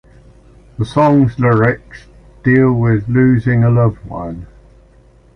[0.79, 2.07] The song's lyrics
[2.43, 4.47] deal with losing a loved one.